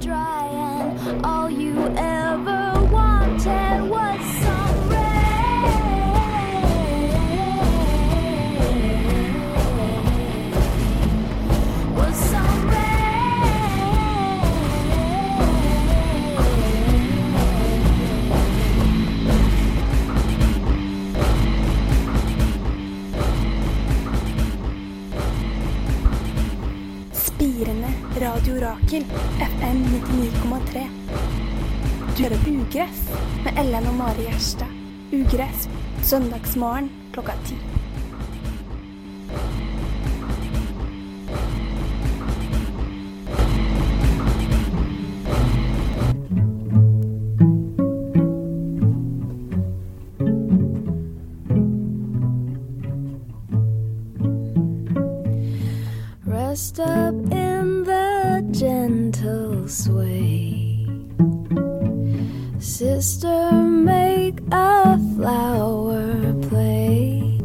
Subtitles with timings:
[0.00, 2.19] dry, and all you ever
[28.30, 29.04] Radio Rakel,
[29.38, 30.88] FN 99,3.
[32.16, 33.10] Du hører på Ugress
[33.44, 34.70] med Ellen og Mari Gjerstad.
[35.12, 35.66] Ugress
[36.02, 37.58] søndagsmorgen klokka ti.
[56.30, 56.78] Rest
[63.00, 67.40] Sister, make a flower play.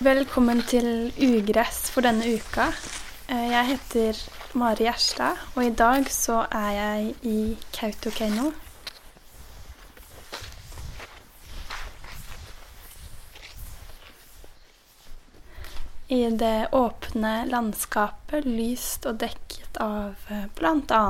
[0.00, 2.72] Velkommen til Ugress for denne uka.
[3.34, 4.18] Eh, Jeg heter
[4.54, 8.52] Mari Gjerstad, og i dag så er jeg i Kautokeino.
[16.08, 21.02] I det åpne landskapet, lyst og dekket av eh, bl.a.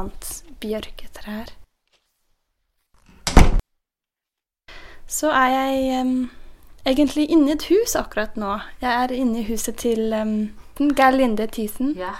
[0.64, 1.52] bjørketrær.
[5.06, 6.18] Så er jeg um,
[6.86, 8.58] egentlig inne i et hus akkurat nå.
[8.80, 10.38] Jeg er inne i huset til um,
[10.78, 11.94] Geir Linde Thyssen.
[11.98, 12.16] Ja.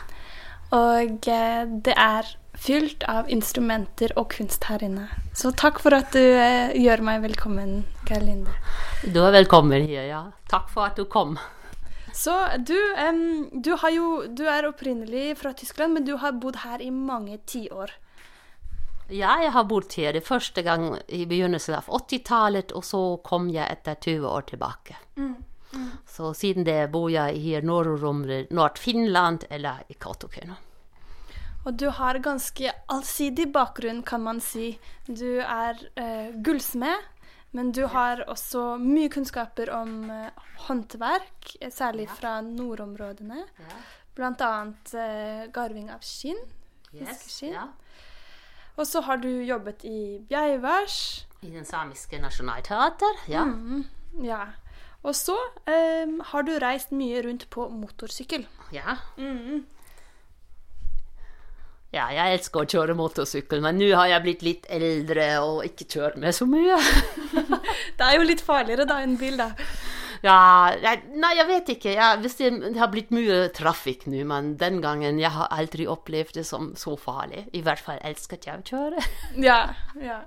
[0.75, 5.09] Og eh, det er fylt av instrumenter og kunst her inne.
[5.35, 8.55] Så takk for at du eh, gjør meg velkommen, Geir Linde.
[9.05, 10.23] Du er velkommen her, ja.
[10.51, 11.37] Takk for at du kom.
[12.15, 12.77] Så du,
[13.09, 16.93] um, du, har jo, du er opprinnelig fra Tyskland, men du har bodd her i
[16.95, 17.91] mange tiår.
[19.11, 23.51] Ja, jeg har bodd her det første gang i begynnelsen av 80-tallet, og så kom
[23.53, 24.97] jeg etter 20 år tilbake.
[26.07, 30.55] Så siden det bor jeg her nordområdet, Nord-Finland eller i Kautokeino.
[31.65, 34.75] Og du har ganske allsidig bakgrunn, kan man si.
[35.09, 37.07] Du er eh, gullsmed,
[37.57, 40.29] men du har også mye kunnskaper om eh,
[40.67, 43.47] håndverk, eh, særlig fra nordområdene.
[44.15, 46.43] Blant annet eh, garving av skinn.
[46.93, 47.57] Fiskeskinn.
[47.57, 47.71] ja.
[48.77, 51.27] Og så har du jobbet i Bjeivars.
[51.47, 53.47] I den samiske nasjonalteater, ja.
[54.23, 54.41] Ja.
[55.05, 58.47] Og så um, har du reist mye rundt på motorsykkel.
[58.73, 58.97] Ja.
[61.95, 65.87] Ja, jeg elsker å kjøre motorsykkel, men nå har jeg blitt litt eldre og ikke
[65.93, 66.79] kjørt med så mye.
[67.99, 69.53] Det er jo litt farligere da enn bil, da.
[70.25, 71.93] Ja, jeg, nei, jeg vet ikke.
[71.99, 75.85] Jeg, hvis det, det har blitt mye trafikk nå, men den gangen jeg har aldri
[75.91, 77.45] opplevd det som så farlig.
[77.53, 79.05] I hvert fall elsket jeg å kjøre.
[79.45, 79.61] Ja,
[80.01, 80.23] ja.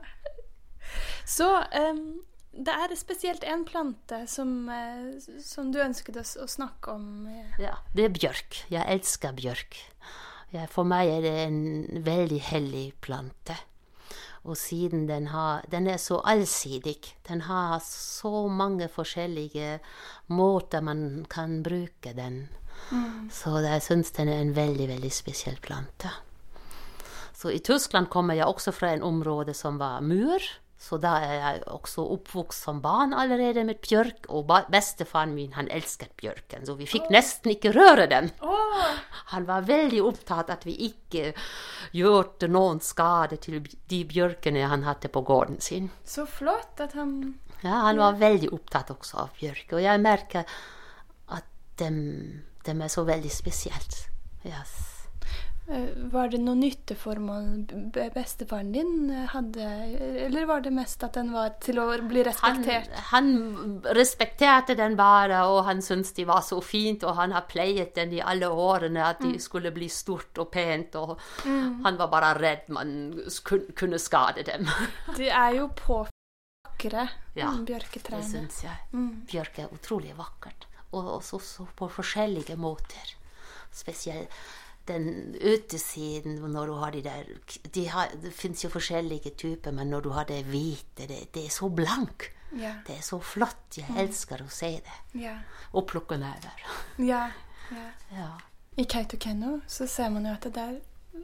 [1.28, 2.22] Så em,
[2.57, 5.13] det er spesielt en plante som, eh,
[5.44, 7.28] som du ønsket oss å snakke om.
[7.28, 7.62] eh.
[7.68, 8.63] Ja, det er bjørk.
[8.73, 9.78] Jeg elsker bjørk.
[10.72, 13.57] For meg er det en veldig hellig plante.
[14.47, 19.79] Og siden den, har, den er så allsidig, den har så mange forskjellige
[20.31, 22.47] måter man kan bruke den.
[23.34, 26.13] Så jeg syns den er en veldig, veldig spesiell plante.
[27.35, 30.40] Så i Tyskland kommer jeg også fra en område som var mur.
[30.78, 34.28] Så da er jeg også oppvokst som barn allerede med bjørk.
[34.30, 38.30] Og bestefaren min han elsket bjørken, så vi fikk nesten ikke røre den.
[39.34, 41.32] Han var veldig opptatt at vi ikke
[41.98, 45.90] gjorde noen skade til de bjørkene han hadde på gården sin.
[46.06, 50.46] Så flott at han Ja, han var veldig opptatt også av bjørk, og jeg merker
[51.34, 51.47] at
[51.82, 51.97] dem,
[52.68, 54.03] dem er så veldig spesielt.
[54.46, 54.97] Yes.
[55.69, 59.67] Eh, Var det noe nytteformål bestefaren din eh, hadde,
[60.25, 62.91] eller var det mest at den var til å bli respektert?
[63.11, 63.31] han
[63.97, 68.14] respekterte den bare, og han syntes de var så fint, og han har pleiet den
[68.17, 72.70] i alle årene, at de skulle bli stort og pent, og han var bare redd
[72.73, 72.93] man
[73.78, 74.67] kunne skade dem.
[75.17, 78.23] De er jo på vakre, Ja, bjørketrærne.
[78.23, 79.03] Det syns jeg.
[79.29, 83.16] Bjørk er utrolig vakkert, og også så på forskjellige måter.
[83.73, 84.31] Spesielt
[84.87, 87.29] den utesiden når du har de der
[87.75, 91.45] de har, Det fins jo forskjellige typer, men når du har det hvite, det, det
[91.45, 92.31] er så blank.
[92.55, 92.75] Ja.
[92.87, 93.78] Det er så flott.
[93.78, 94.97] Jeg elsker å se det.
[95.22, 95.37] Ja.
[95.73, 96.66] Og plukke never.
[97.11, 97.25] ja.
[97.72, 97.87] ja.
[98.16, 98.29] Ja.
[98.78, 100.78] I Kautokeino så ser man jo at det er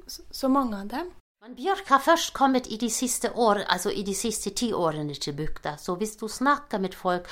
[0.08, 1.12] så- så mange av dem.
[1.44, 5.14] Men bjørk har først kommet i de siste år, altså i de siste ti årene
[5.20, 5.76] til bygda.
[5.78, 7.28] Så hvis du snakker med folk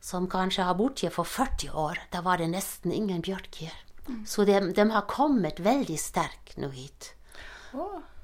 [0.00, 3.74] som kanskje har bodd her for 40 år, da var det nesten ingen bjørk her.
[4.26, 7.12] Så de, de har kommet veldig sterkt nå hit.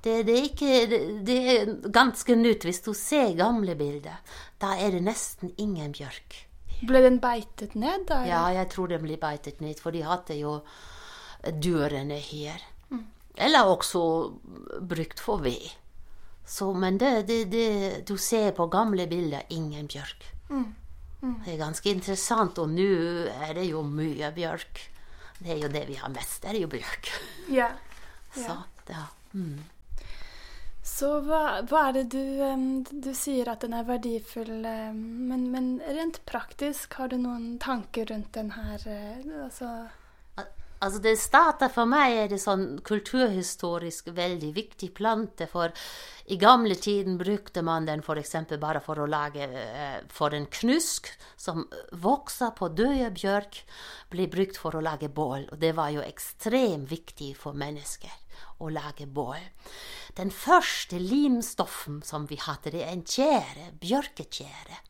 [0.02, 2.64] Det, det, er ikke, det, det er ganske nytt.
[2.66, 4.18] Hvis du ser gamle bilder,
[4.62, 6.40] da er det nesten ingen bjørk.
[6.82, 8.24] Ble den beitet ned, da?
[8.26, 10.56] Ja, jeg tror den blir beitet ned, for de hadde jo
[11.62, 12.62] dørene her.
[13.38, 14.02] Eller også
[14.90, 15.70] brukt for ved.
[16.44, 20.26] Så, men det, det, det du ser på gamle bilder, ingen bjørk.
[21.46, 22.88] Det er ganske interessant, og nå
[23.30, 24.82] er det jo mye bjørk.
[25.42, 27.10] Det er jo det vi har mest, det er jo bjørk.
[27.50, 27.70] Ja.
[28.34, 28.54] Så,
[28.88, 29.06] ja.
[29.34, 29.58] Mm.
[30.82, 34.50] Så hva, hva er det du Du sier at den er verdifull,
[34.94, 40.01] men, men rent praktisk, har du noen tanker rundt den her eh, altså, Al-
[40.82, 45.70] Altså det starta For meg er det sånn kulturhistorisk veldig viktig plante, for
[46.32, 48.34] i gamle tiden brukte man den f.eks.
[48.62, 53.62] bare for å lage eh, For en knusk som vokser på døde bjørk,
[54.10, 55.48] blir brukt for å lage bål.
[55.52, 58.18] Og det var jo ekstremt viktig for mennesker
[58.62, 59.42] å lage bål.
[60.18, 64.82] Den første limstoffen som vi hadde, det er en tjære, bjørketjære.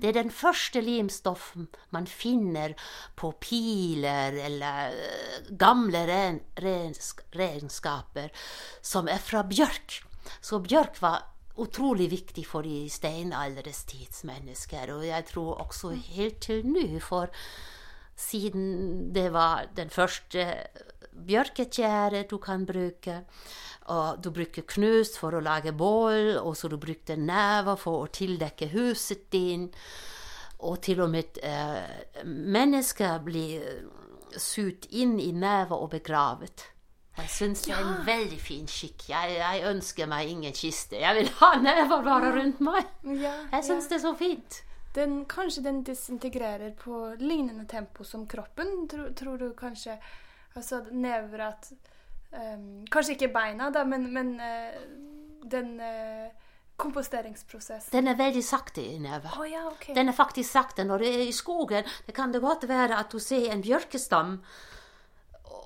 [0.00, 2.74] Det er den første limstoffen man finner
[3.18, 7.24] på piler eller eh, gamle ren, rensk,
[8.82, 10.00] som er fra bjørk.
[10.40, 11.26] Så bjørk var
[11.58, 17.32] utrolig viktig for de steinaldres tidsmennesker, og jeg tror også helt til nå, for
[18.18, 20.46] siden det var den første
[21.28, 23.22] bjørketjære du kan bruke.
[23.88, 28.10] Og du bruker knust for å lage bål, og så du brukte never for å
[28.12, 29.68] tildekke huset din.
[30.66, 33.62] Og til og med eh, mennesker blir
[34.36, 36.66] sugd inn i never og begravet.
[37.18, 39.08] Jeg syns det er en veldig fin skikk.
[39.10, 41.00] Jeg, jeg ønsker meg ingen kiste.
[41.02, 42.86] Jeg vil ha never bare rundt meg.
[43.18, 43.90] ja, Jeg syns ja.
[43.90, 44.62] det er så fint.
[44.94, 48.86] den, Kanskje den disintegrerer på lignende tempo som kroppen?
[48.90, 49.98] Tror, tror du kanskje
[50.56, 51.68] Altså never at
[52.32, 54.78] em, Kanskje ikke beina, da, men, men uh,
[55.48, 56.28] den uh,
[56.78, 57.90] komposteringsprosessen.
[57.92, 59.94] Den er veldig sakte i Oh, ja, okay.
[59.94, 60.84] Den er faktisk sakte.
[60.84, 64.38] Når du er i skogen, det kan det godt være at du ser en bjørkestam,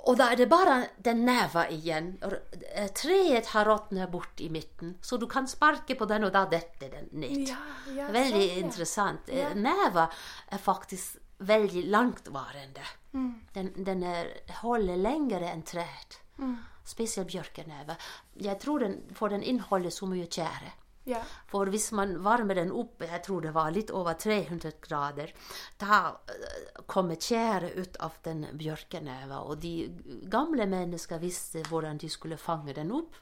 [0.02, 2.16] og da er det bare den neva igjen.
[2.22, 6.46] Eh, Treet har råtnet bort i midten, så du kan sparke på den, og da
[6.50, 7.52] detter den ned.
[7.52, 7.60] Ja,
[7.94, 8.64] ja, veldig sånn, ja.
[8.64, 9.30] interessant.
[9.30, 9.52] Ja.
[9.54, 10.08] Neva
[10.50, 12.88] er faktisk veldig langtvarende.
[13.12, 13.30] Mm.
[13.54, 14.32] Den, den er,
[14.62, 16.21] holder lengre enn treet.
[16.38, 16.56] Mm.
[16.84, 17.96] Spesielt bjørkeneve.
[18.43, 20.73] Jeg tror den, for den inneholder så mye tjære.
[21.05, 21.19] Ja.
[21.50, 25.32] For hvis man varmer den opp, jeg tror det var litt over 300 grader,
[25.81, 25.99] da
[26.31, 29.43] eh, kommer tjære ut av den bjørkeneva.
[29.43, 29.90] Og de
[30.31, 33.19] gamle mennesker visste hvordan de skulle fange den opp.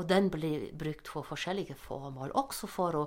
[0.00, 3.04] Og den ble brukt for forskjellige formål, også for å,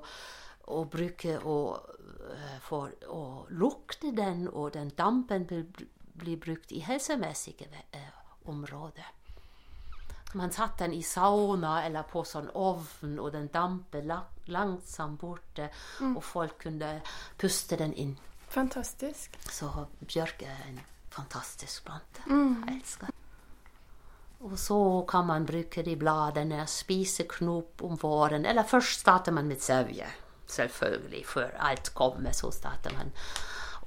[0.69, 1.97] å bruke og,
[2.29, 3.23] eh, for å
[3.57, 5.65] lukte den, og den dampen blir,
[6.13, 8.11] blir brukt i helsemessige eh,
[8.53, 9.24] områder.
[10.35, 14.03] Man satt den i sauna eller på sånn ovn, og den dampet
[14.51, 15.69] langsomt borte,
[16.09, 16.97] og folk kunne
[17.39, 18.17] puste den inn.
[18.51, 19.37] Fantastisk.
[19.51, 19.69] Så
[20.03, 20.81] bjørk er en
[21.15, 22.25] fantastisk plante.
[22.27, 23.21] Jeg elsker den.
[24.45, 24.77] Og så
[25.09, 28.45] kan man bruke de bladene, spise knop om våren.
[28.45, 30.09] Eller først starter man med sevje.
[30.51, 31.23] Selvfølgelig.
[31.25, 33.15] Før alt kommer, så starter man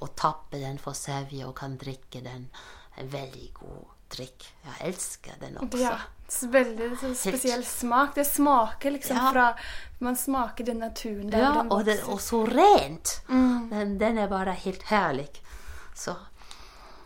[0.01, 2.49] å tappe den for sevje og kan drikke den.
[2.97, 4.45] En veldig god drikk.
[4.65, 5.77] Jeg elsker den også.
[5.81, 5.97] Ja.
[6.53, 8.13] Veldig sånn spesiell smak.
[8.15, 9.31] Det smaker liksom Ja.
[9.31, 9.55] fra
[9.99, 12.11] Man smaker den naturen der Ja, den og, det, vokser.
[12.13, 13.21] og så rent.
[13.27, 15.27] Den, den er bare helt herlig.
[15.95, 16.15] Så.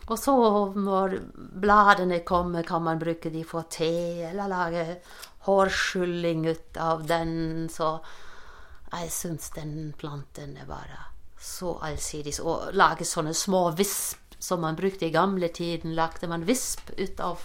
[0.06, 0.34] Og så
[0.76, 1.18] når
[1.60, 4.98] bladene kommer, kan man bruke de for te, eller lage
[5.46, 7.68] hårskylling ut av den.
[7.72, 8.00] Så
[8.92, 11.00] jeg syns den planten er bare
[11.40, 12.38] så allsidig.
[12.44, 15.94] Og lage sånne små visp som man brukte i gamle tiden.
[15.96, 17.40] Lagde man visp ut av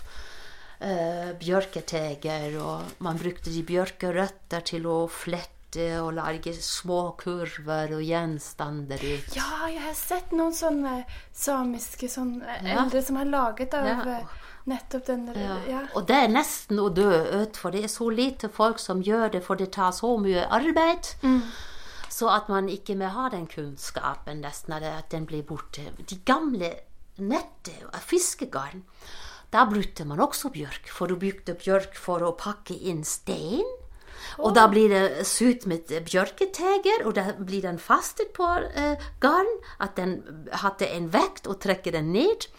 [0.82, 5.56] eh, bjørketeger, og man brukte de bjørkerøtter til å flette
[6.02, 9.36] og lage små kurver og gjenstander ut.
[9.38, 11.04] Ja, jeg har sett noen sånne
[11.36, 12.84] samiske sånne eh, Ja.
[12.84, 14.00] eldre som har laget av Ja.
[14.18, 14.26] eh,
[14.66, 15.58] nettopp den Ja.
[15.70, 15.84] ja.
[15.96, 17.12] Og det er nesten å dø
[17.44, 20.48] ut, for det er så lite folk som gjør det, for det tar så mye
[20.50, 21.14] arbeid.
[22.10, 25.86] Så at man ikke mer har den kunnskapen, nesten at den blir borte.
[26.06, 26.74] De gamle
[27.22, 28.84] nettet av fiskegarn,
[29.50, 30.90] da brukte man også bjørk.
[30.94, 33.66] For du brukte bjørk for å pakke inn stein.
[34.40, 39.50] Og da blir det sydd med bjørketeger, og da blir den fastet på eh, garn.
[39.82, 40.20] At den
[40.64, 42.50] hadde en vekt, og trekker den ned.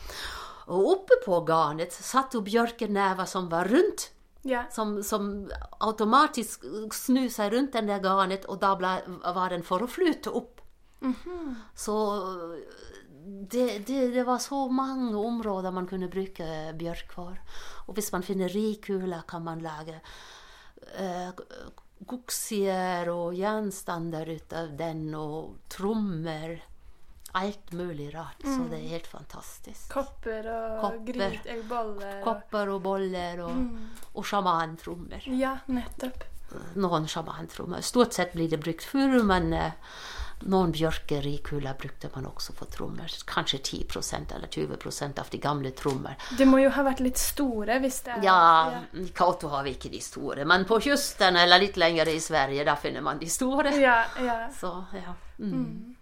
[0.71, 4.11] Og oppe på garnet satt jo bjørkenever som var rundt.
[4.43, 4.71] Yeah.
[4.73, 5.51] Som, som
[5.85, 6.65] automatisk
[6.97, 10.63] snur seg rundt den der garnet, og da ble, var den for å flyte opp.
[11.75, 11.97] Så
[13.51, 16.47] det, det, det var så mange områder man kunne bruke
[16.79, 17.37] bjørk for.
[17.87, 19.99] Og hvis man finner rikuler, kan man lage
[20.97, 21.31] eh,
[22.09, 26.59] guksier og gjenstander ut av den, og trommer.
[27.39, 28.41] Alt mulig rart.
[28.43, 29.85] Så det er helt fantastisk.
[29.93, 31.13] Kopper og Kopper.
[31.13, 32.17] gryt, eller boller.
[32.25, 33.77] Kopper og boller og,
[34.19, 35.29] og sjamantrommer.
[35.39, 36.25] Ja, nettopp.
[36.75, 37.85] Noen sjamantrommer.
[37.87, 39.79] Stort sett blir det brukt furu, men eh,
[40.49, 43.13] noen bjørker i kula brukte man også for trommer.
[43.29, 46.17] Kanskje 10% eller 20% av de gamle trommer.
[46.39, 48.41] Det må jo ha vært litt store hvis det er Ja,
[48.95, 52.65] i Kautokeino har vi ikke de store, men på kysten eller litt lenger i Sverige,
[52.65, 53.73] da finner man de store.
[53.81, 54.43] Ja, ja.
[54.55, 55.17] Så, ja.
[55.39, 55.97] Mm.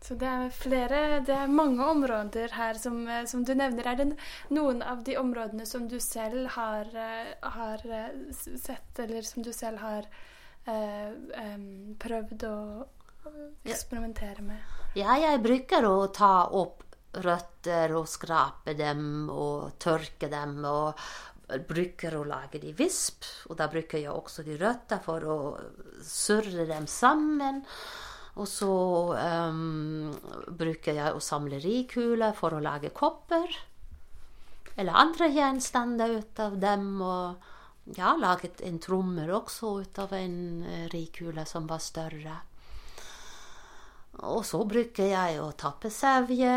[0.00, 3.86] Så det er flere Det er mange områder her som, eh, som du nevner.
[3.86, 4.16] Er det
[4.48, 9.52] noen av de områdene som du selv har, eh, har eh, sett, eller som du
[9.52, 10.08] selv har
[10.66, 11.12] eh,
[11.98, 12.86] prøvd å Ja.
[13.64, 14.76] Eksperimentere med?
[14.98, 20.60] Ja, jeg bruker å ta opp røtter og skrape dem og tørke dem.
[20.66, 20.94] Og
[21.66, 23.26] bruker å lage de visp.
[23.50, 25.38] Og da bruker jeg også de røtter for å
[26.04, 27.62] surre dem sammen.
[28.38, 28.74] Og så
[29.50, 30.12] um,
[30.56, 33.50] bruker jeg å samle rikuler for å lage kopper.
[34.78, 36.92] Eller andre gjenstander ut av dem.
[37.02, 40.38] Og jeg har laget en trommer også ut av en
[40.94, 42.38] rikule som var større.
[44.22, 46.52] Og så bruker jeg å tappe sevje,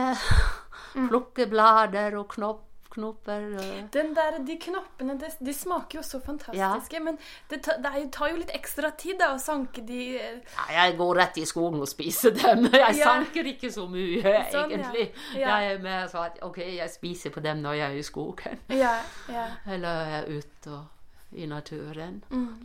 [1.10, 2.62] plukke blader og knopp,
[2.94, 3.46] knopper.
[3.90, 7.16] Den der, De knoppene de, de smaker jo så fantastiske, men
[7.50, 11.16] det, ta, det tar jo litt ekstra tid da, å sanke de Ja, jeg går
[11.18, 12.68] rett i skogen og spiser dem.
[12.84, 13.08] Jeg Ja.
[13.16, 15.08] sanker ikke så mye, Sånn, egentlig.
[15.40, 15.58] Ja.
[15.64, 18.62] Jeg er mer sånn at OK, jeg spiser på dem når jeg er i skogen.
[18.84, 18.94] Ja,
[19.32, 19.48] ja.
[19.66, 20.90] Eller jeg er ute og
[21.34, 22.20] i naturen.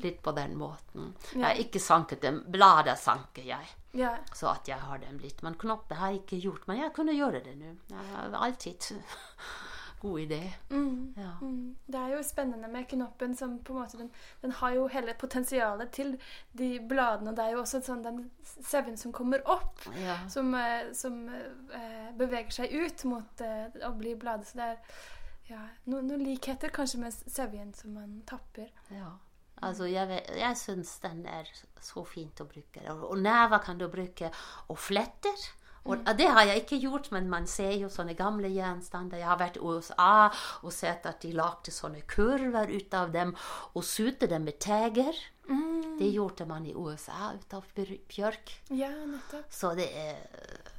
[0.05, 1.07] Litt på den måten.
[1.09, 1.13] Mm.
[1.33, 1.39] Ja.
[1.39, 2.43] Jeg har ikke sanket dem.
[2.53, 3.65] Blader sanker jeg.
[3.95, 4.17] Ja.
[4.35, 5.43] Så at jeg har den blitt.
[5.43, 6.67] Men knopper har jeg ikke gjort.
[6.69, 7.73] Men jeg kunne gjøre det nå.
[7.91, 8.89] Jeg har alltid
[10.03, 10.41] god idé.
[10.71, 11.15] Mm.
[11.17, 11.31] Ja.
[11.43, 11.77] Mm.
[11.87, 14.11] Det er jo spennende med knoppen som på en måte den,
[14.43, 16.13] den har jo hele potensialet til
[16.53, 17.33] de bladene.
[17.35, 20.19] Det er jo også sånn den sauen som kommer opp, Ja.
[20.31, 24.47] som, eh, som eh, beveger seg ut mot eh, å bli bladet.
[24.53, 24.79] Så det er
[25.49, 28.69] ja, no, noen likheter kanskje med sauen som man tapper.
[28.95, 29.17] Ja.
[29.63, 31.49] Altså, jeg, jeg syns den er
[31.83, 32.83] så fint å bruke.
[32.93, 34.33] Og, og never kan du bruke
[34.69, 35.49] og fletter.
[35.89, 39.23] Og Det har jeg ikke gjort, men man ser jo sånne gamle gjenstander.
[39.23, 40.29] Jeg har vært i USA
[40.61, 43.33] og sett at de lagde sånne kurver ut av dem
[43.73, 45.17] og sydde dem med teger.
[45.99, 48.53] Det gjorde man i USA ut av bjørk.
[48.71, 49.49] Ja, nettopp.
[49.51, 50.21] Så det er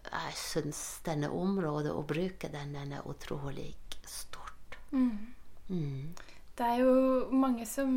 [0.09, 3.75] Jeg syns denne området å bruke den, den er utrolig
[4.09, 4.77] stort.
[4.89, 5.35] Mm.
[6.59, 6.95] Det er jo
[7.31, 7.93] mange som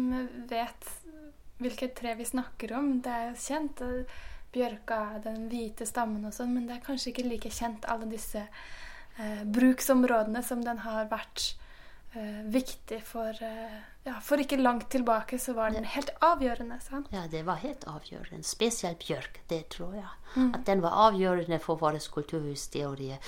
[0.51, 0.91] vet
[1.63, 2.95] hvilket tre vi snakker om.
[3.03, 3.83] Det er jo kjent.
[3.83, 4.21] eh,
[4.53, 8.43] Bjørka, den hvite stammen og sånn, men det er kanskje ikke like kjent alle disse
[8.43, 11.55] eh, bruksområdene som den har vært
[12.15, 17.07] eh, viktig for eh, Ja, for ikke langt tilbake så var den helt avgjørende, sant?
[17.15, 18.43] Ja, det var helt avgjørende.
[18.43, 20.11] Spesielt bjørk, det tror jeg.
[20.57, 23.19] At den var avgjørende for vår kulturhistorie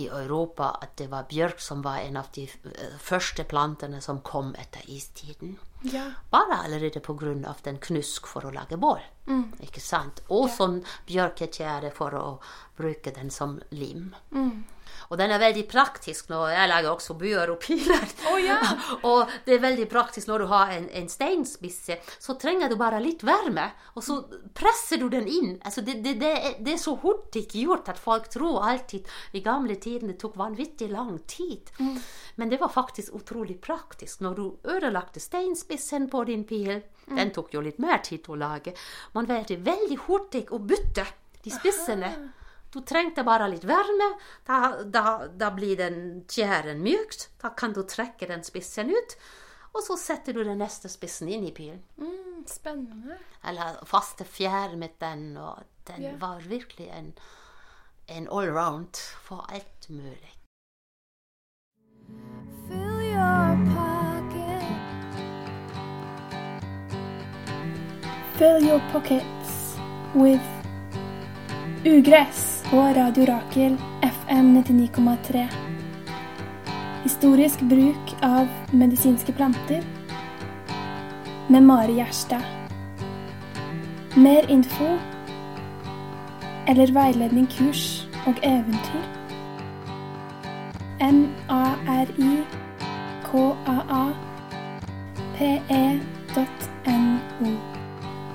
[0.00, 0.70] i Europa.
[0.80, 4.88] At det var bjørk som var en av de eh, første plantene som kom etter
[4.88, 5.58] istiden.
[5.82, 6.06] Ja.
[6.30, 7.02] Bare allerede
[7.46, 9.02] av den knusk for å lage bål.
[9.60, 10.22] Ikke sant?
[10.30, 12.40] Og sånn bjørketjære for å
[12.76, 14.14] bruke den som lim.
[15.12, 18.06] Og den er veldig praktisk når jeg lager også buer og piler.
[18.30, 18.56] Oh, ja.
[19.10, 23.02] og det er veldig praktisk når du har en, en steinspisse, så trenger du bare
[23.04, 24.16] litt varme, og så
[24.56, 25.52] presser du den inn.
[25.60, 29.44] Altså det, det, det, er, det er så hurtig gjort at folk tror alltid i
[29.44, 31.68] gamle tider det tok vanvittig lang tid.
[32.40, 34.24] Men det var faktisk utrolig praktisk.
[34.24, 36.80] Når du ødelagte steinspissen på din pil,
[37.12, 38.72] den tok jo litt mer tid å lage,
[39.12, 41.04] man var veldig hurtig å bytte
[41.44, 42.16] de spissene.
[42.72, 44.08] Du trengte bare litt varme.
[44.48, 47.28] Da, da, da blir den tjæren mykt.
[47.42, 49.16] Da kan du trekke den spissen ut.
[49.72, 51.82] Og så setter du den neste spissen inn i pilen.
[52.00, 53.18] Mm, spennende.
[53.44, 55.34] Eller faste fjær med den.
[55.36, 56.20] Og den yeah.
[56.20, 57.12] var virkelig en,
[58.08, 60.32] en allround for alt mulig.
[62.68, 64.64] Fill your pocket.
[68.40, 69.76] Fill your pockets
[70.14, 70.61] with
[71.84, 75.46] ugress på Radio Rakel FM 99,3.
[77.02, 79.82] Historisk bruk av medisinske planter
[81.48, 82.42] med Mari Gjerstad.
[84.14, 84.98] Mer info
[86.66, 89.02] eller veiledning, kurs og eventyr.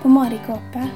[0.02, 0.88] På marikåpe.no.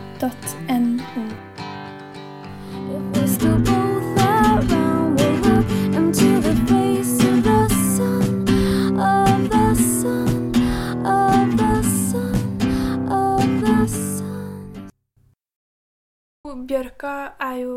[16.72, 17.14] Bjørka
[17.44, 17.76] er jo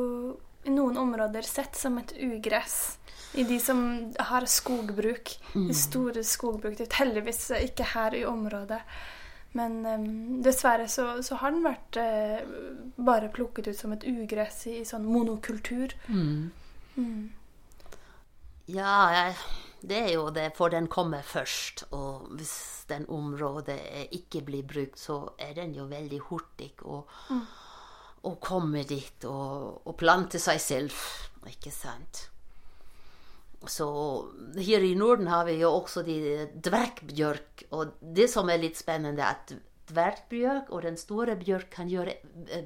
[0.65, 2.97] i noen områder sett som et ugress.
[3.35, 3.81] I de som
[4.31, 5.33] har skogbruk.
[5.55, 6.77] De store skogbruk.
[6.79, 8.79] Det heldigvis ikke her i området.
[9.59, 10.07] Men um,
[10.43, 12.41] dessverre så, så har den vært uh,
[13.07, 15.95] bare plukket ut som et ugress i, sånn monokultur.
[16.11, 16.51] Mm.
[18.67, 19.37] Ja, jeg-
[19.85, 21.85] det er jo det, for den kommer først.
[21.93, 23.79] Og hvis den området
[24.17, 27.03] ikke blir brukt, så er den jo veldig hurtig å,
[28.25, 31.03] å komme dit og, og plante seg selv.
[31.51, 32.29] Ikke sant?
[33.69, 33.87] Så
[34.61, 37.67] her i Norden har vi jo også de dvergbjørk.
[37.77, 39.55] Og det som er litt spennende, er at
[39.91, 42.15] dvergbjørk og den store bjørk kan gjøre,
[42.49, 42.65] eh,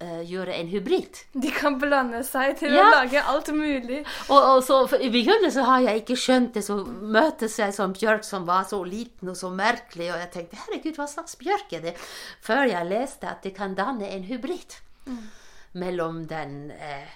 [0.00, 1.20] eh, gjøre en hybrid.
[1.34, 2.84] De kan blande seg til Ja.
[2.86, 4.00] å lage alt mulig.
[4.30, 8.24] Og, og så I begynnelsen har jeg ikke skjønt det, så møtes jeg som bjørk
[8.24, 11.80] som var så liten og så merkelig, og jeg tenkte herregud, hva slags bjørk er
[11.90, 11.94] det?
[12.40, 14.78] Før jeg leste at det kan danne en hybrid
[15.76, 17.08] mellom den eh,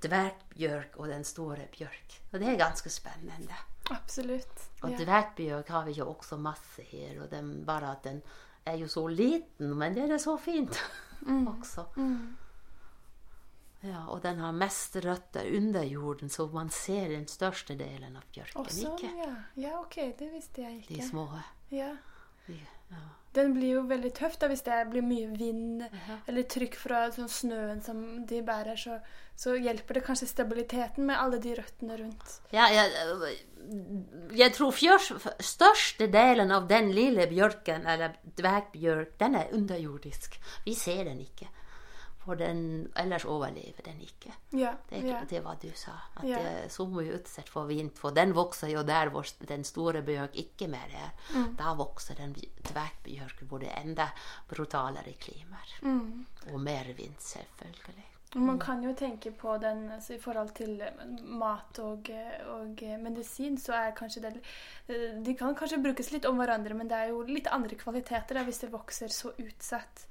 [0.00, 2.20] dvergbjørk og den store bjørk.
[2.32, 3.56] Og det er ganske spennende.
[3.90, 4.62] Absolutt.
[4.82, 4.96] Og Ja.
[5.04, 8.22] dvergbjørk har vi jo også masse her, og den, bare at den
[8.66, 10.78] er jo så liten, men den er så fint
[11.54, 11.84] også.
[13.84, 18.22] Ja, og den har mest røtter under jorden, så man ser den største delen av
[18.32, 19.34] bjørken, Også, ikke ja.
[19.60, 20.94] ja, OK, det visste jeg ikke.
[20.94, 21.26] de små.
[21.70, 21.90] Ja.
[22.46, 22.56] De,
[22.92, 23.02] ja.
[23.34, 25.82] Den blir jo veldig tøff da, hvis det blir mye vind
[26.30, 28.78] eller trykk fra sånn snøen som de bærer.
[28.78, 29.00] Så,
[29.34, 32.36] så hjelper det kanskje stabiliteten med alle de røttene rundt.
[32.54, 33.34] Ja, jeg,
[34.38, 35.10] jeg tror fjørs,
[35.42, 40.38] største delen av den lille bjørken, eller dvergbjørk, den er underjordisk.
[40.68, 41.50] Vi ser den ikke.
[42.24, 44.32] For den, ellers overlever den ikke.
[44.56, 45.18] Ja, Det er ja.
[45.28, 45.92] det hva du sa.
[46.16, 46.38] At Ja.
[46.38, 47.92] det er så mye utsatt for vind.
[47.98, 51.12] For den vokser jo der hvor den store bjørk ikke mer er.
[51.34, 51.56] Mm.
[51.56, 54.08] Da vokser den dvergbjørk hvor det er enda
[54.48, 55.76] brutalere klimaer.
[55.82, 56.26] Mm.
[56.52, 58.04] Og mer vind, selvfølgelig.
[58.34, 62.82] Man kan jo tenke på den altså, i forhold til eh, mat og, eh, og
[62.82, 64.32] eh, medisin, så er kanskje det
[64.88, 68.34] eh, De kan kanskje brukes litt om hverandre, men det er jo litt andre kvaliteter
[68.34, 70.06] da, hvis det vokser så utsatt.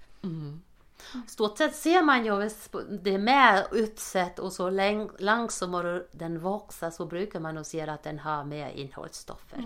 [1.27, 2.69] Stort sett ser man hvis
[3.03, 8.03] det er mer utsatt og så langsommere den vokser, så bruker man å si at
[8.07, 9.63] den har mer innholdsstoffer.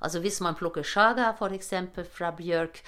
[0.00, 1.72] Altså hvis man plukker sjaga f.eks.
[2.12, 2.82] fra bjørk,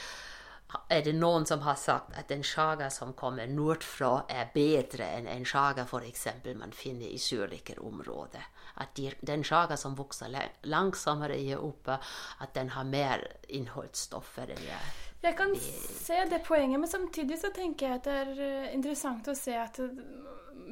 [0.91, 5.29] er det noen som har sagt at en sjaga som kommer nordfra, er bedre enn
[5.31, 6.27] en sjaga f.eks.
[6.59, 8.43] man finner i sørlige områder.
[8.83, 12.01] At de, den sjaga som vokser la- langsommere her oppe,
[12.43, 14.51] at den har mer innholdsstoffer.
[14.57, 14.89] Eller,
[15.25, 19.29] Jeg kan se det poenget, men samtidig så tenker jeg at det er eh, interessant
[19.33, 20.03] å se at eh,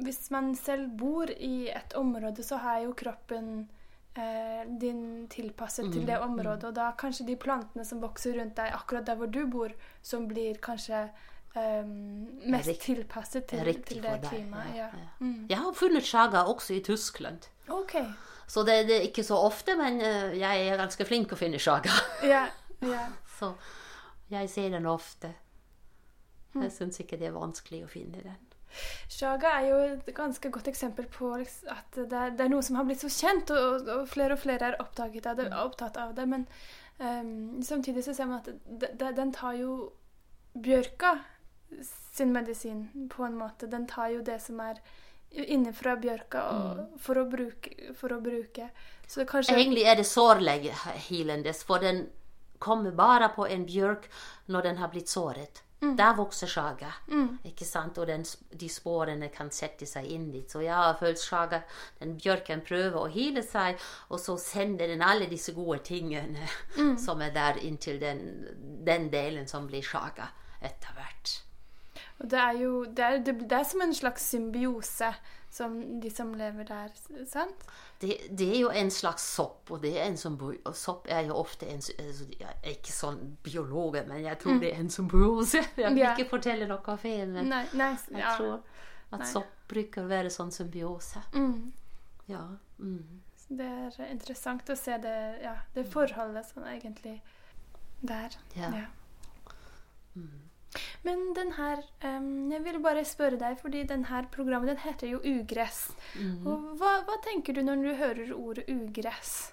[0.05, 3.67] hvis man selv bor i et område, så er jo kroppen
[4.15, 6.67] eh, din tilpasset til det området.
[6.69, 9.73] Og da kanskje de plantene som vokser rundt deg akkurat der hvor du bor,
[10.05, 11.01] som blir kanskje
[11.57, 14.75] eh, mest Rikt- tilpasset til, til det klimaet.
[14.77, 15.09] ja, Ja.
[15.19, 15.45] Mm.
[15.49, 17.49] Jeg har funnet sjaga også i Tyskland.
[17.69, 18.05] Okay.
[18.47, 20.01] Så det, det er ikke så ofte, men
[20.37, 21.93] jeg er ganske flink å finne sjaga.
[22.21, 22.47] Ja,
[22.85, 23.07] ja.
[23.39, 23.53] Så
[24.31, 25.33] jeg ser den ofte.
[26.53, 28.41] Jeg syns ikke det er vanskelig å finne den.
[29.09, 32.65] Sjaga er jo et ganske godt eksempel på liksom at det er, det er noe
[32.65, 36.15] som har blitt så kjent, og, og flere og flere er av det, opptatt av
[36.17, 36.25] det.
[36.29, 36.47] Men
[36.97, 39.77] um, samtidig så ser man at det, det, den tar jo
[40.53, 41.17] bjørka
[42.13, 43.69] sin medisin på en måte.
[43.69, 44.81] Den tar jo det som er
[45.33, 48.69] innenfra bjørka og, for, å bruke, for å bruke.
[49.09, 52.05] Så kanskje Egentlig er det sårlegehilende, for den
[52.63, 54.09] kommer bare på en bjørk
[54.53, 55.63] når den har blitt såret.
[55.83, 56.89] Der vokser sjaga.
[57.43, 57.97] Ikke sant?
[57.99, 58.23] Og den,
[58.59, 60.47] de sporene kan sette seg inn dit.
[60.47, 61.63] Så jeg har følt sjaga
[61.99, 66.47] Den bjørken prøver å hile seg, og så sender den alle disse gode tingene
[67.05, 68.23] som er der, inntil den,
[68.87, 70.31] den delen som blir sjaga
[70.63, 71.41] etter hvert.
[72.23, 75.09] Og det er jo det er, det, det er som en slags symbiose,
[75.53, 76.93] som de som lever der,
[77.29, 77.65] sant?
[78.01, 81.27] Det, det er jo en slags sopp, og det er en symbi- og sopp er
[81.27, 84.89] jo ofte en altså, Jeg er ikke sånn biolog, men jeg tror det er en
[84.89, 85.61] symbiose.
[85.83, 86.13] Jeg vil Ja.
[86.15, 88.33] ikke fortelle noe feil, men Nei, nei, jeg ja.
[88.39, 88.55] tror
[89.11, 89.27] at Nei.
[89.29, 91.21] sopp bruker å være sånn symbiose.
[91.35, 91.73] Mm.
[92.31, 92.45] Ja.
[92.79, 93.19] Mm.
[93.53, 93.67] Det
[93.99, 97.19] er interessant å se det, ja, det forholdet som egentlig
[98.01, 98.33] der.
[98.57, 98.71] Ja.
[101.03, 105.11] Men den her um, Jeg vil bare spørre deg, fordi den her programmet den heter
[105.11, 105.89] jo Ugress.
[106.45, 109.51] Og hva, hva tenker du når du hører ordet ugress?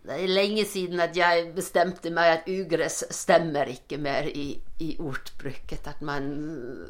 [0.00, 4.94] Det er lenge siden at jeg bestemte meg at ugress stemmer ikke mer i, i
[4.96, 5.90] ordbruket.
[5.90, 6.30] At man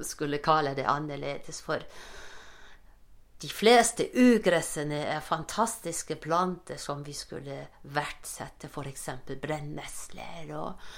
[0.06, 1.58] skulle kalle det annerledes.
[1.66, 1.82] For
[3.40, 7.56] de fleste ugressene er fantastiske planter som vi skulle
[7.96, 8.70] verdsette.
[8.70, 9.08] F.eks.
[9.42, 10.92] brennesler og,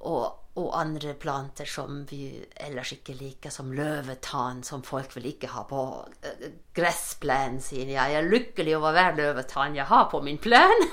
[0.00, 2.28] og, og andre planter som vi
[2.66, 5.82] ellers ikke liker, som løvetann, som folk vil ikke ha på
[6.24, 7.92] eh, gressplenen sin.
[7.92, 10.86] Jeg er lykkelig over hver løvetann jeg har på min plen.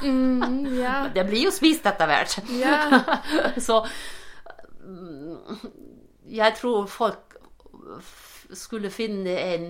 [0.78, 0.98] Ja.
[1.16, 2.38] Det blir jo spist etter hvert.
[2.52, 3.00] Yeah.
[3.68, 3.82] Så
[4.84, 5.64] mm,
[6.34, 7.40] jeg tror folk
[8.54, 9.68] skulle finne en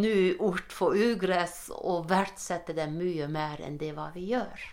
[0.00, 4.64] ny ort for ugress og verdsette det mye mer enn det hva vi gjør.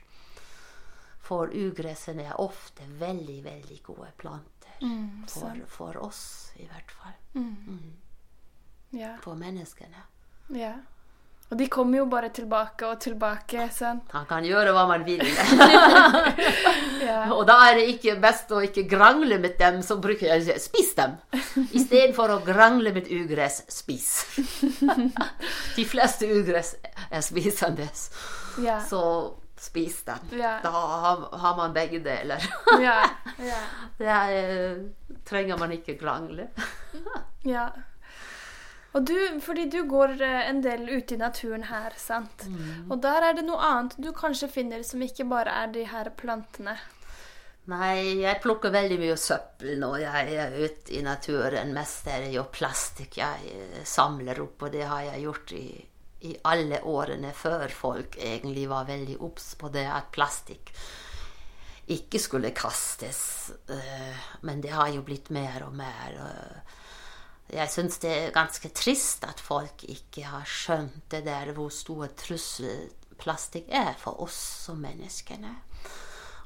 [1.23, 4.49] For ugressene er ofte veldig, veldig gode planter.
[5.31, 6.23] For, for oss,
[6.59, 7.13] i hvert fall.
[8.91, 9.13] ja.
[9.23, 10.03] For menneskene.
[10.57, 10.73] ja.
[11.51, 14.07] Og de kommer jo bare tilbake og tilbake, sant?
[14.15, 15.21] Han kan gjøre hva man vil.
[17.03, 17.25] Ja.
[17.35, 20.93] Og da er det ikke best å ikke grangle med dem, så bruker jeg spis
[20.95, 21.17] dem.
[21.75, 24.07] Istedenfor å grangle med ugress, spis.
[25.77, 26.75] De fleste ugress
[27.11, 27.89] er spisende,
[28.63, 28.79] Ja.
[28.87, 29.01] så
[29.63, 30.27] spis dem.
[30.31, 30.59] Yeah.
[30.63, 32.43] Da har, har man begge deler.
[32.79, 33.09] yeah.
[33.39, 33.63] Yeah.
[33.97, 34.83] Det er,
[35.25, 36.49] trenger man ikke krangle.
[37.55, 37.69] ja.
[38.93, 42.45] Og du, fordi du går eh, en del ute i naturen her, sant?
[42.91, 46.11] Og der er det noe annet du kanskje finner som ikke bare er de her
[46.17, 46.77] plantene.
[47.71, 51.71] Nei, jeg plukker veldig mye søppel når jeg er ute i naturen.
[51.73, 55.67] Mest er det jo plastikk jeg eh, samler opp, og det har jeg gjort i,
[56.23, 60.71] i alle årene før folk egentlig var veldig obs på det at plastikk
[61.93, 63.51] ikke skulle kastes.
[63.69, 66.15] Eh, Men det har jo blitt mer og mer.
[67.51, 72.07] Jeg syns det er ganske trist at folk ikke har skjønt det der hvor stor
[72.17, 72.87] trussel
[73.19, 75.51] plastikk er for oss som menneskene.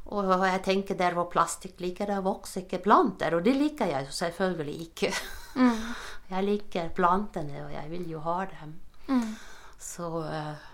[0.08, 3.36] Og jeg tenker der hvor plastikk ligger, der vokser ikke planter.
[3.36, 5.14] Og det liker jeg jo selvfølgelig ikke.
[6.28, 8.74] Jeg liker plantene, og jeg vil jo ha dem.
[9.78, 10.68] Så eh,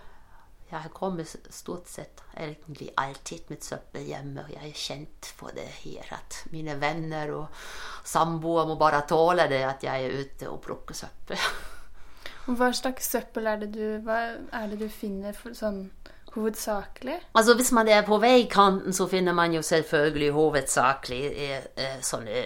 [0.74, 5.68] jeg kommer stort sett egentlig alltid med søppel hjemme, og jeg er kjent for det
[5.84, 6.08] her.
[6.16, 7.66] At mine venner og
[8.08, 11.38] samboere må bare tåle det at jeg er ute og plukker søppel.
[12.58, 15.86] Hva slags søppel er det du, er det du finner for, sånn
[16.34, 17.20] hovedsakelig?
[17.38, 22.42] Altså Hvis man er på veikanten, så finner man jo selvfølgelig hovedsakelig eh, eh, sånne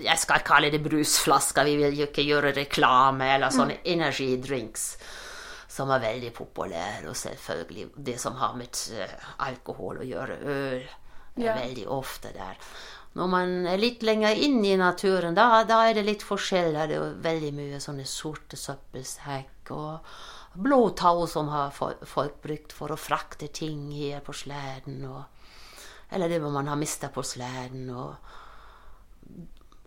[0.00, 4.88] Jeg skal kalle det brusflasker, vi vil jo ikke gjøre reklame, eller sånne energidrinks
[5.76, 10.86] som er veldig populære, og selvfølgelig det som har med eh, alkohol å gjøre, øl,
[11.36, 11.54] er Ja.
[11.58, 12.56] veldig ofte der.
[13.16, 16.72] Når man er litt lenger inn i naturen, da, da er det litt forskjell.
[16.76, 20.10] Da er det veldig mye sånne sorte søppelsekk og
[20.56, 25.00] blå tau som har folk brukt for å frakte ting her på sleden.
[25.08, 25.24] Og,
[26.12, 27.88] eller det man har mista på sleden.
[27.88, 28.16] Og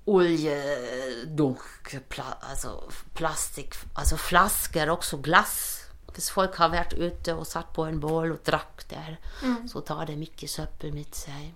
[0.09, 1.61] oljedunk,
[2.09, 2.75] pla, altså
[3.17, 5.78] plastikk Altså flasker, også glass.
[6.13, 9.17] Hvis folk har vært ute og satt på en bål og drakk der,
[9.69, 11.51] så tar de ikke søppelet mitt seg.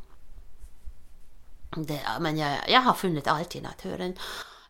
[1.74, 4.14] Det, men jeg, jeg har funnet alt i naturen.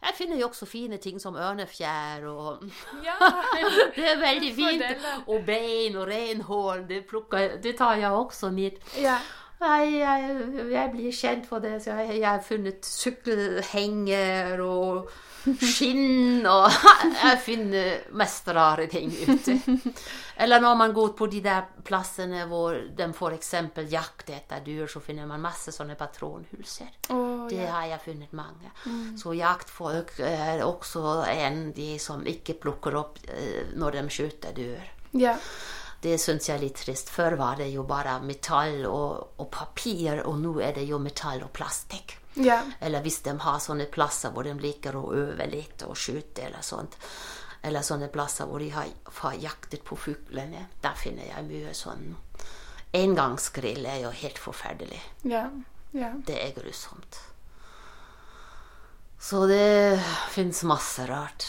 [0.03, 2.63] Jeg finner jo også fine ting som ørnefjær og
[3.03, 3.15] Ja.
[3.95, 4.83] Det er veldig fint.
[5.27, 8.79] Og bein og renhål, det, plukker, det tar jeg også mitt.
[8.99, 9.17] ja.
[9.63, 11.77] Jeg, jeg, jeg blir kjent for det.
[11.83, 15.07] Så jeg, jeg har funnet sykkelhenger og
[15.43, 16.69] skinn og
[17.23, 19.57] Jeg finner mest rare ting ute.
[20.43, 23.51] Eller når man går på de der plassene hvor de f.eks.
[23.91, 26.89] jakter etter dyr, så finner man masse sånne patronhulser.
[27.13, 27.69] Oh, Det ja.
[27.75, 28.71] har jeg funnet mange.
[29.19, 34.91] Så jaktfolk er også en de som ikke plukker opp eh, når de skyter dyr.
[35.13, 35.39] Yeah.
[36.03, 37.11] Det syns jeg er litt trist.
[37.13, 41.45] Før var det jo bare metall og, og papir, og nå er det jo metall
[41.45, 42.17] og plastikk.
[42.33, 42.61] Ja.
[42.79, 46.65] Eller hvis de har sånne plasser hvor de liker å øve litt og skyte eller
[46.65, 46.97] sånt.
[47.63, 48.89] Eller sånne plasser hvor de har,
[49.21, 50.67] har jaktet på fuglene.
[50.83, 52.15] Der finner jeg mye sånn
[52.93, 54.99] Engangsgrill er jo helt forferdelig.
[55.25, 55.47] Ja.
[55.97, 56.11] Ja.
[56.25, 57.17] Det er grusomt.
[59.17, 61.45] Så det fins masse rart.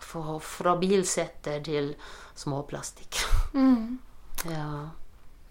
[0.00, 1.94] Fra bilsetter til
[2.38, 3.18] småplastikk.
[4.46, 4.90] Ja.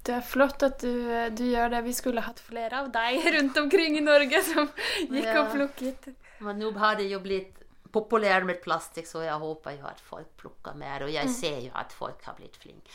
[0.09, 0.89] Det er flott at du,
[1.37, 1.83] du gjør det.
[1.85, 4.65] Vi skulle hatt flere av deg rundt omkring i Norge som
[5.05, 5.43] gikk Ja.
[5.43, 6.09] og plukket.
[6.41, 7.53] Men nå har det jo blitt
[7.93, 11.03] populært med plastikk, så jeg håper jo at folk plukker mer.
[11.07, 12.89] Og jeg ser jo at folk har blitt flinke.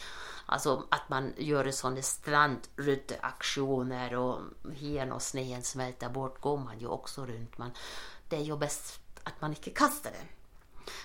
[0.54, 6.92] Altså at man gjør sånne strandryddeaksjoner, og her når sneen smelter bort, går man jo
[6.94, 7.58] også rundt.
[7.58, 7.70] Men
[8.30, 10.28] det er jo best at man ikke kaster den.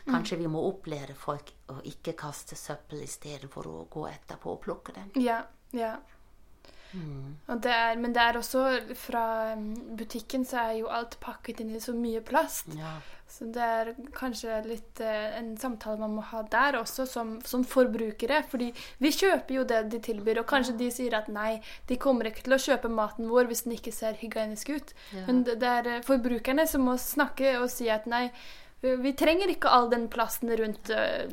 [0.09, 4.91] Kanskje vi må opplære folk å ikke kaste søppel istedenfor å gå etterpå og plukke
[4.97, 5.09] den.
[5.23, 5.39] Ja,
[5.77, 5.97] ja.
[7.47, 8.63] Og det er, men det er også
[8.97, 12.71] fra mm, butikken så er jo alt pakket inn i så mye plast.
[12.77, 12.97] Ja.
[13.29, 17.65] Så det er kanskje litt eh, en samtale man må ha der også, som, som
[17.67, 18.41] forbrukere.
[18.49, 22.31] Fordi vi kjøper jo det de tilbyr, og kanskje de sier at nei, de kommer
[22.31, 24.95] ikke til å kjøpe maten vår hvis den ikke ser hygienisk ut.
[25.13, 25.27] Ja.
[25.27, 28.31] Men det, det er eh, forbrukerne som må snakke og si at nei,
[28.81, 31.25] vi trenger ikke all den plasten rundt eh,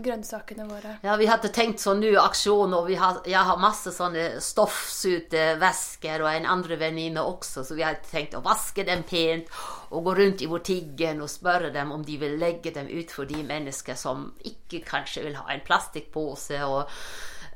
[0.00, 0.94] grønnsakene våre.
[1.04, 6.24] Ja, vi hadde tenkt sånn nå aksjon, og vi har, jeg har masse sånne stoffsutevesker,
[6.24, 9.50] og en andre venninne også, så vi hadde tenkt å vaske dem pent
[9.90, 13.28] og gå rundt i butikken og spørre dem om de vil legge dem ut for
[13.28, 16.88] de mennesker som ikke kanskje vil ha en plastikkpose, og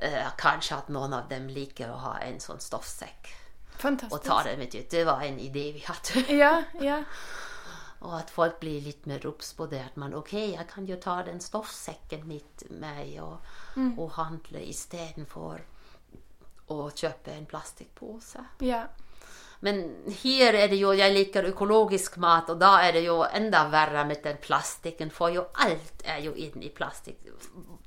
[0.04, 3.32] eh, kanskje at noen av dem liker å ha en sånn stoffsekk
[3.74, 4.28] og Fantastisk.
[4.28, 4.76] ta dem ut.
[4.90, 6.20] Det var en idé vi hadde.
[6.36, 7.00] Ja, ja.
[8.04, 9.80] Og at folk blir litt mer obs på det.
[9.80, 13.38] At man ok, jeg kan jo ta den stoffsekken mitt med og,
[13.96, 15.64] og handle istedenfor
[16.74, 18.44] å kjøpe en plastpose.
[18.60, 18.84] ja.
[19.64, 19.78] Men
[20.20, 24.02] her er det jo Jeg liker økologisk mat, og da er det jo enda verre
[24.04, 27.22] med den plastikken, for jo alt er jo inni plastikk.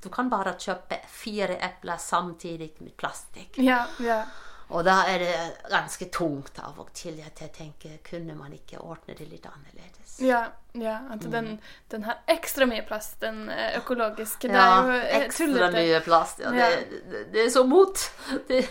[0.01, 3.59] Du kan bare kjøpe fire epler samtidig med plastikk.
[3.61, 4.23] Ja, ja.
[4.69, 5.33] Og da er det
[5.71, 10.17] ganske tungt av og til at jeg tenker kunne man ikke ordne det litt annerledes?
[10.19, 10.41] Ja,
[10.75, 11.53] ja at den,
[11.87, 13.77] den har ekstra mye plast, den økologiske.
[13.77, 14.47] økologiske.
[14.51, 15.77] Det Ja, er jo eh, ekstra tullete.
[15.77, 16.39] mye plast.
[16.43, 16.69] Ja, Ja.
[16.75, 18.03] det, det, det er så mot
[18.49, 18.69] det,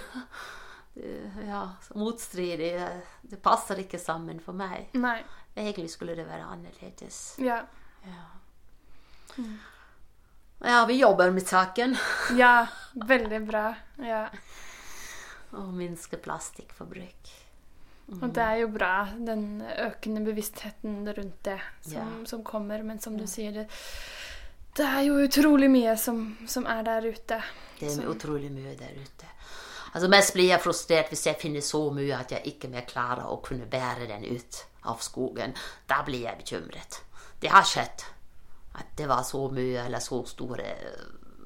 [0.94, 1.14] det,
[1.46, 2.72] Ja, så motstridig.
[2.76, 2.90] Det,
[3.22, 4.90] det passer ikke sammen for meg.
[4.94, 5.22] Nei.
[5.56, 7.38] Egentlig skulle det være annerledes.
[7.40, 7.62] Ja.
[8.04, 8.24] Ja,
[10.64, 11.96] ja vi jobber med saken.
[12.37, 13.74] ja, veldig bra.
[14.04, 14.26] Ja.
[15.52, 17.35] Å minske plastikkforbruk.
[18.22, 22.04] Og det er jo bra, den økende bevisstheten rundt det som, Ja.
[22.26, 22.82] som kommer.
[22.82, 23.68] Men som du sier, det,
[24.78, 27.40] det er jo utrolig mye som, som er der ute.
[27.80, 29.26] Det er utrolig mye der ute.
[29.94, 33.26] Altså Mest blir jeg frustrert hvis jeg finner så mye at jeg ikke mer klarer
[33.32, 35.54] å kunne bære den ut av skogen.
[35.88, 37.00] Da blir jeg bekymret.
[37.40, 38.04] Det har skjedd
[38.76, 40.66] at det var så mye eller så store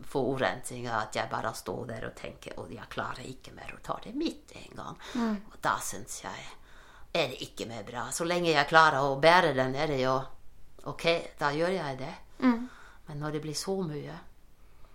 [0.07, 3.99] forurensninger at jeg bare står der og tenker at jeg klarer ikke mer å ta
[4.05, 4.99] det mitt en gang.
[5.53, 6.47] Og da syns jeg
[7.13, 8.07] er det ikke mer bra.
[8.15, 10.15] Så lenge jeg klarer å bære den, er det jo
[10.91, 11.07] ok,
[11.41, 12.13] da gjør jeg det.
[12.41, 14.15] Men når det blir så mye,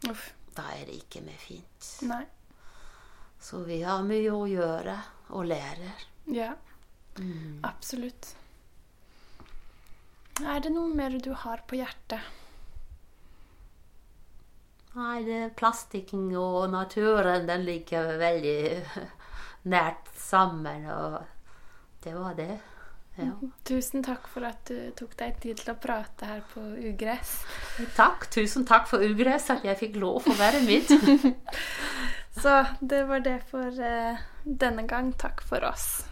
[0.09, 0.29] Uff.
[0.55, 1.89] da er det ikke mer fint.
[2.07, 2.23] Nei.
[3.39, 4.95] Så vi har mye å gjøre
[5.35, 5.91] og lære.
[6.33, 6.53] Ja.
[7.67, 8.31] Absolutt.
[10.43, 12.19] Er det noe mer du har på hjertet?
[14.95, 18.60] Nei, det plastikken og naturen, den ligger veldig
[19.73, 21.19] nært sammen, og
[22.05, 22.55] det var det.
[23.15, 23.31] Ja.
[23.67, 27.38] Tusen takk for at du tok deg tid til å prate her på Ugress.
[27.95, 28.27] Takk.
[28.31, 30.91] Tusen takk for ugress, at jeg fikk lov å være mitt.
[32.41, 35.13] Så det var det for uh, denne gang.
[35.19, 36.03] Takk for oss.